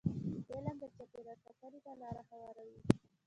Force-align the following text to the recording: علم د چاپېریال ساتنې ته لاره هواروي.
علم 0.53 0.75
د 0.81 0.83
چاپېریال 0.95 1.37
ساتنې 1.45 1.79
ته 1.85 1.91
لاره 2.01 2.21
هواروي. 2.29 2.77